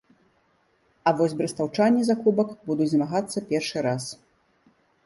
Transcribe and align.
А 1.11 1.13
вось 1.19 1.35
брэстаўчане 1.41 2.01
за 2.09 2.15
кубак 2.25 2.57
будуць 2.71 2.91
змагацца 2.95 3.47
першы 3.53 3.77
раз. 3.91 4.03